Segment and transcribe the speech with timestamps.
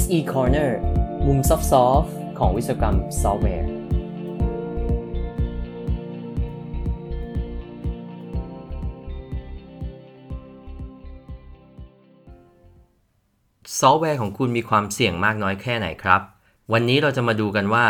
[0.00, 0.70] SE Corner
[1.26, 3.68] มุม soft ของวิศวกรรมซอฟต์แวร์
[13.80, 16.20] ซอฟต์แวร์ของคุณมีความเสี่ยงมากน้อยแค่ไหนครับ
[16.72, 17.86] วันนี้เราจะมาดูกันว่า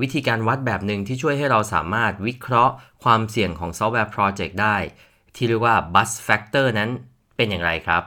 [0.00, 4.76] วิธีการวัดแบบหนึ่งที่ช่วยให้เราสามารถวิเคราะห์ความเสี่ยงของซอฟต์แวร์โปรเจกต์ได้
[5.34, 6.90] ที่เรียกว่า bus factor นั้น
[7.36, 8.04] เป็นอย่างไรครับ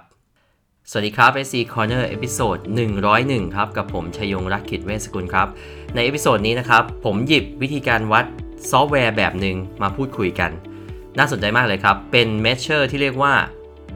[0.90, 2.58] สวัสดีครับ SE Corner episode
[3.06, 5.48] 101 ครับ กับผมชัยยงค์ รักขิตเวชสกุลครับ
[5.96, 8.26] ใน episode นี้นะครับ ผมหยิบวิธีการวัด
[8.72, 10.52] ซอฟต์แวร์แบบหนึ่งมาพูดคุยกัน
[11.18, 13.34] น่าสนใจมากเลยครับ เป็น measure ที่เรียกว่า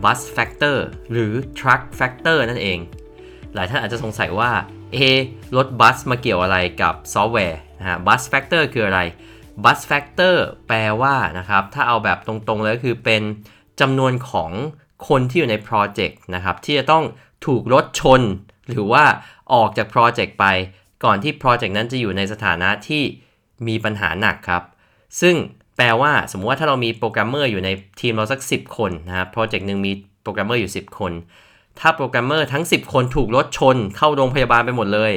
[0.03, 0.77] bus factor
[1.11, 2.79] หรือ truck factor นั่นเอง
[3.53, 4.51] หลายท่านอาจจะสงสัยว่า
[4.93, 4.97] เอ
[5.55, 9.01] รถบัสมาเกี่ยวอะไรกับซอฟต์แวร์นะฮะ bus factor คืออะไร
[9.63, 10.35] bus factor
[10.67, 13.21] แปลว่านะครับ ถ้าเอาแบบตรงๆเลยก็คือเป็น
[13.79, 14.51] จำนวนของ
[15.07, 17.03] คนที่อยู่ในโปรเจกต์นะครับที่จะต้อง
[17.45, 18.21] ถูกรถชน
[18.69, 19.03] หรือว่า
[19.53, 20.45] ออกจากโปรเจกต์ไป
[21.03, 23.03] ก่อนที่โปรเจกต์นั้นจะอยู่ในสถานะที่
[23.67, 24.63] มีปัญหาหนักครับ
[25.21, 25.35] ซึ่ง
[25.77, 27.69] แปลว่าสมมติว่าถ้าเรามีโปรแกรมเมอร์อยู่ใน
[28.01, 31.11] ทีมเราสัก 10 คนนะครับโปรเจกต์หนึ่งมีโปรแกรมเมอร์อยู่ 10 คน
[31.79, 35.13] ถ้าโปรแกรมเมอร์ทั้ง 10 คนถูกรถชน เข้าโรงพยาบาลไปหมดเลย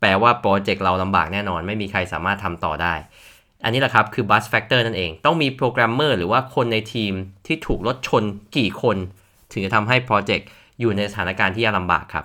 [0.00, 2.94] แปลว่าโปรเจกต์เราลำบากแน่นอน ไม่มีใครสามารถทำต่อได้
[3.64, 7.12] อันนี้แหละครับคือ bus factor นั่นเอง ต้องมีโปรแกรมเมอร์หรือว่าคนในทีม
[7.46, 8.22] ที่ถูกรถชน
[8.56, 8.96] กี่คน
[9.52, 10.48] ถึงจะทำให้โปรเจกต์
[10.80, 12.24] อยู่ในสถานการณ์ที่ยากลำบากครับ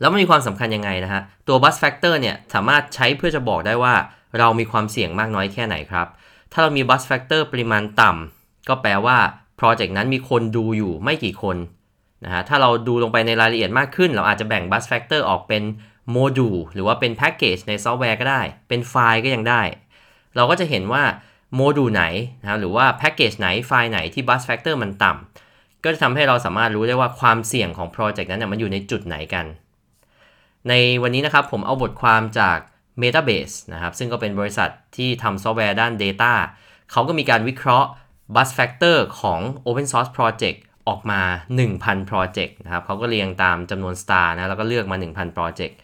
[0.00, 3.94] แล้วมันมีความสำคัญยังไงนะฮะ ตัว bus factor เนี่ยสามารถใช้เพื่อจะบอกได้ว่า
[4.38, 6.06] เรามีความเสี่ยงมากน้อยแค่ไหนครับ
[6.52, 9.16] ถ้าเรามี bus factor ปริมาณต่ำก็แปลว่า
[9.56, 11.56] โปรเจกต์นั้นมีคนดูอยู่ไม่กี่คน
[12.24, 15.62] นะฮะถ้าเราดูลงไปในรายละเอียดมากขึ้น เราอาจจะแบ่ง bus factor ออกเป็น
[16.10, 19.62] โมดูลหรือว่าเป็นแพ็กเกจในซอฟต์แวร์ก็ได้ เป็นไฟล์ก็ยังได้
[20.36, 21.04] เราก็จะเห็นว่า
[21.54, 22.04] โมดูลไหน
[22.42, 29.46] นะครับหรือว่าแพ็กเกจไหนไฟล์ไหนที่ bus factor มันต่ำก็จะทำให้เราสามารถรู้ได้ว่าความเสี่ยงของโปรเจกต์นั้นนะมันอยู่ในจุดไหนกัน
[30.68, 32.58] ในวันนี้นะครับผมเอาบทความจาก
[33.00, 36.32] Metabase นะครับซึ่งก็เป็นบริษัทที่ทำซอฟต์แวร์ด้าน Data
[36.92, 37.88] เขาก็มีการวิเคราะห์
[38.34, 41.20] bus factor ของ Open Source Project ออกมา
[41.66, 45.74] 1,000 Project นะครับเขาก็เรียงตามจำนวน star นะแล้วก็เลือกมา 1,000 Project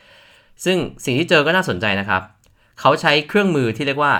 [0.64, 2.22] ซึ่งสิ่งที่เจอก็น่าสนใจนะครับ
[2.80, 4.12] เขาใช้เครื่องมือที่เรียกว่า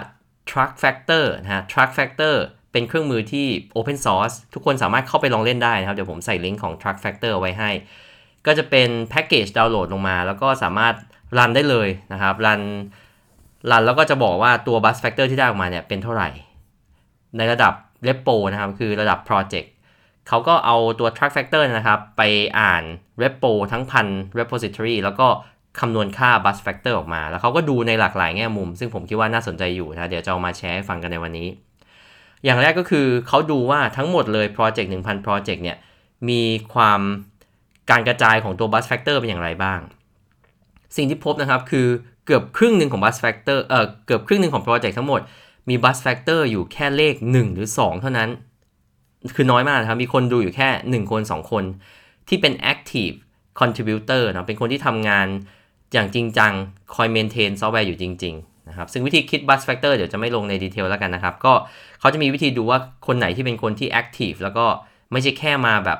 [0.51, 2.37] truck factor นะฮะ truck factor
[2.73, 7.71] เป็นเครื่องมือที่ open source ทุกคนสามารถเข้าไปลองเล่นได้นะครับ เดี๋ยวผมใส่ลิงก์ของ truck factor ไว้ให้
[8.47, 10.95] ก็จะเป็นแพ็กเกจดาวน์โหลดลงมา แล้วก็สามารถ
[11.39, 12.61] รันได้เลยนะครับ รัน
[13.71, 16.29] รันแล้วก็จะบอกว่าตัว bus factor ที่ได้ออกมาเนี่ยเป็นเท่าไหร่
[17.37, 17.73] ในระดับ
[18.07, 19.69] repo นะครับ คือระดับ project
[20.29, 22.23] เขาก็เอาตัว truck factor นะครับ ไป
[22.59, 22.83] อ่าน
[23.23, 24.07] repo ทั้งพัน
[24.39, 25.29] repository แล้วก็
[25.81, 31.49] คำนวณค่า bus factor ออกมา แล้วเขาก็ดูในหลากหลายแง่มุม ซึ่งผมคิดว่าน่าสนใจอยู่นะ เดี๋ยวจะเอามาแชร์ให้ฟังกันในวันนี้
[32.45, 35.79] อย่างแรกก็คือเขาดูว่าทั้งหมดเลย project 1,000 project เนี่ย
[36.29, 36.43] มี
[36.75, 37.01] ความ
[37.91, 39.81] การกระจายของตัว bus factor เป็นอย่างไรบ้าง
[40.97, 41.87] สิ่งที่พบนะครับคือ
[42.27, 45.21] เกือบครึ่งหนึ่งของ bus factor เอ่อ เกือบครึ่งหนึ่งของ project ทั้งหมด
[45.69, 48.29] มี bus factor อยู่แค่เลข 1 หรือ 2 เท่านั้น
[49.37, 50.69] คือน้อยมากนะครับ มีคนดูอยู่แค่
[51.05, 51.65] 1 คน 2 คน
[52.29, 53.17] ที่เป็น active
[53.61, 55.27] contributor นะเป็นคนที่ทำงาน
[55.93, 56.53] อย่างจริงจัง
[56.95, 61.53] คอย maintain ซอฟต์แวร์อยู่จริง ๆ นะครับ ซึ่งวิธีคิด bus factor เดี๋ยวจะไม่ลงใน detail แล้วกันนะครับ ก็
[62.01, 64.67] เขาจะมีวิธีดูว่าคนไหนที่เป็นคนที่ active แล้วก็
[65.13, 65.99] ไม่ใช่แค่มาแบบ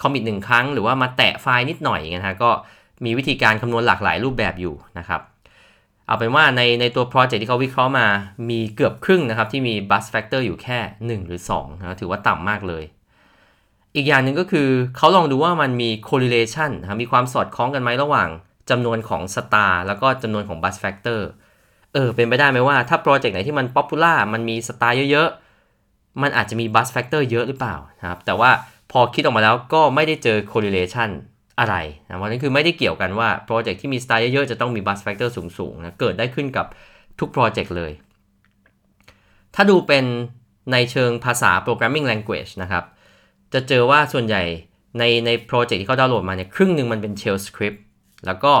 [0.00, 2.50] commit หนึ่งครั้ง หรือว่ามาแตะไฟล์นิดหน่อยอย่างเงี้ยนะก็
[3.04, 5.20] มีวิธีการคำนวณหลากหลายรูปแบบอยู่นะครับ
[6.06, 8.06] เอาเป็นว่าในในตัวโปรเจกต์ที่เขาวิเคราะห์มา
[8.50, 10.78] มีเกือบครึ่งนะครับที่มี bus factor อยู่แค่
[11.20, 12.84] 1 หรือ2นะถือว่าต่ำมากเลย
[13.96, 18.28] อีกอย่างหนึ่งก็คือเขาลองดูว่ามันมี correlation นะครับมีความสอดคล้องกันไหมระหว่าง
[18.70, 21.20] จำนวนของ star แล้วก็จำนวนของ bus factor
[21.94, 28.50] เออเป็นไปได้ไหมว่าถ้าโปรเจกต์ไหนที่มัน popular มันมี star เยอะๆ มันอาจจะมี bus factor เยอะหรือเปล่านะครับแต่ว่า
[28.92, 31.10] พอคิดออกมาแล้วก็ไม่ได้เจอ correlation
[31.60, 31.74] อะไร
[32.06, 36.66] นะเพราะนั้นคือไม่ได้เกี่ยวกันว่าโปรเจกต์ที่มี star เยอะๆ จะต้องมี bus factor สูงๆนะเกิดได้ขึ้นกับ
[37.18, 37.92] ทุกโปรเจกต์เลย
[39.54, 40.04] ถ้าดูเป็น
[40.72, 42.84] ในเชิงภาษา programming language นะครับ
[43.52, 44.42] จะเจอว่าส่วนใหญ่
[44.98, 47.78] ในในโปรเจกต์ที่เขาดาวน์โหลดมาเนี่ยครึ่งหนึ่งมันเป็น shell script
[48.26, 48.52] แล้วก็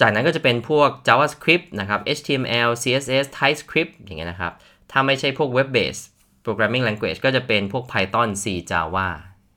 [0.00, 4.52] จากนั้นก็จะเป็นพวก JavaScript นะครับ HTML CSS TypeScript อย่างเงี้ยนะครับ
[4.90, 6.04] ถ้าไม่ใช่พวก web based
[6.44, 9.08] programming language ก็จะเป็นพวก Python C Java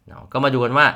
[0.08, 0.88] เนาะก็มาดูกันว่า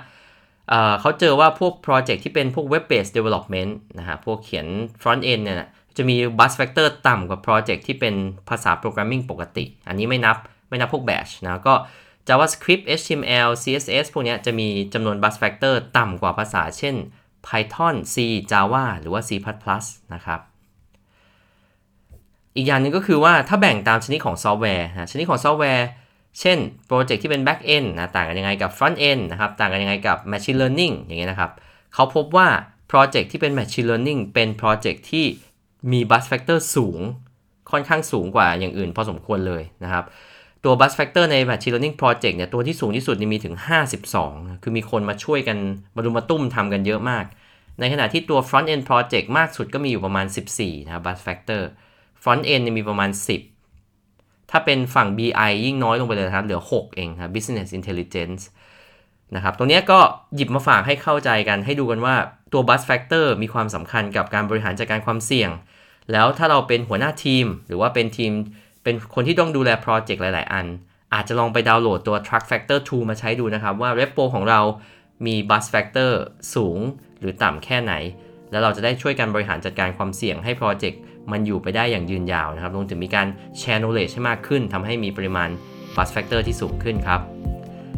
[0.69, 4.67] เเขาเจอว่าพวกโปรเจกต์ที่เป็นพวก web based development นะฮะพวกเขียน
[5.01, 8.15] front end เนี่ยจะมี bus factor ต่ำกว่าโปรเจกต์ที่เป็น
[8.49, 10.37] ภาษา programming ปกติ อันนี้ไม่นับ
[10.69, 11.73] ไม่นับพวก bash นะก็
[12.27, 16.95] JavaScript HTML CSS พวกนี้จะมีจำนวน bus factor ต่ำกว่าภาษาเช่น
[17.47, 18.15] Python C
[18.51, 19.31] Java หรือว่า C++
[20.13, 20.39] นะครับ
[22.55, 25.87] อีกอย่างหนึ่งก็คือว่าถ้าแบ่งตามชนิดของซอฟต์แวร์นะชนิดของซอฟต์แวร์
[26.39, 26.57] เช่น
[26.87, 31.51] โปรเจกต์ที่เป็น back end นะต่างกันยังไงกับ front end นะครับต่างกันยังไงกับ machine learning อย่างเงี้ยนะครับ
[31.93, 32.47] เขาพบว่า
[32.91, 35.25] Project ที่เป็น Machine Learning เป็น Project ที่
[35.91, 36.99] มี Bus Factor สูง
[37.71, 40.05] ค่อนข้างสูงกว่าอย่างอื่นพอสมควรเลยนะครับ
[40.63, 43.55] ตัว Bus Factor ใน Machine Learning Project เนี่ยตัวที่สูงที่สุดมีถึง
[44.09, 45.57] 52 คือมีคนมาช่วยกัน
[45.95, 47.25] มารุมมาตุ้มทำกันเยอะมาก
[47.79, 50.25] ในขณะที่ตัว Front End Project มากสุดก็มีอยู่ประมาณ
[50.55, 51.61] 14 นะครับ Buzz Factor
[52.23, 53.09] Front End เนี่ยมีประมาณ
[53.75, 58.41] 10 ถ้าเป็นฝั่ง BI ยิ่งน้อยลงไปเลยนะครับ เหลือ 6 เองครับ Business Intelligence
[59.35, 59.99] นะครับ ตรงนี้ก็
[60.35, 62.15] หยิบมาฝากให้เข้าใจกัน ให้ดูกันว่า
[62.53, 65.49] ตัว Buzz Factor มีความสำคัญกับการบริหารจัดการความเสี่ยง
[66.11, 68.31] แล้วถ้าเราเป็นหัวหน้าทีม หรือว่าเป็นทีม
[68.89, 70.65] เป็นคนที่ต้องดูแลโปรเจกต์หลาย ๆ อัน
[71.13, 74.59] อาจจะลองไปดาวน์โหลดตัว Truck Factor 2 มาใช้ดูนะครับ ว่า Repo ของเรา
[75.25, 76.11] มี Buzz Factor
[76.55, 76.77] สูง
[77.19, 77.93] หรือต่ำแค่ไหน
[78.51, 80.99] แล้วเราจะได้ช่วยกันบริหารจัดการความเสี่ยงให้โปรเจกต์
[81.31, 83.27] มันอยู่ไปได้อย่างยืนยาวนะครับรวมถึงมีการ
[83.59, 85.49] แชร์ knowledge ให้มากขึ้นทำให้มีปริมาณ
[85.95, 87.21] Buzz Factor ที่สูงขึ้นครับ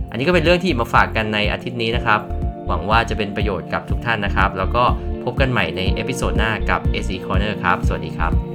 [0.10, 2.20] อันนี้ก็เป็นเรื่องที่มาฝากกันในอาทิตย์นี้นะครับ
[2.68, 4.84] หวังว่าจะเป็นประโยชน์กับทุกท่านนะครับ แล้วก็
[5.24, 8.51] พบกันใหม่ใน episode หน้ากับ SE Corner ครับ สวัสดีครับ